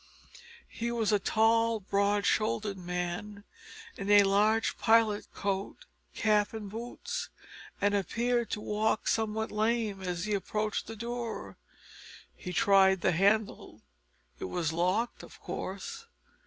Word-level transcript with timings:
He 0.67 0.91
was 0.91 1.11
a 1.11 1.19
tall 1.19 1.79
broad 1.79 2.25
shouldered 2.25 2.75
man 2.79 3.43
in 3.97 4.09
a 4.09 4.23
large 4.23 4.75
pilot 4.79 5.31
coat, 5.31 5.85
cap 6.15 6.53
and 6.53 6.71
boots, 6.71 7.29
and 7.79 7.93
appeared 7.93 8.49
to 8.49 8.61
walk 8.61 9.07
somewhat 9.07 9.51
lame 9.51 10.01
as 10.01 10.25
he 10.25 10.33
approached 10.33 10.87
the 10.87 10.95
door. 10.95 11.55
He 12.35 12.51
tried 12.51 13.01
the 13.01 13.11
handle. 13.11 13.83
It 14.39 14.45
was 14.45 14.73
locked, 14.73 15.21
of 15.21 15.39
course. 15.39 16.07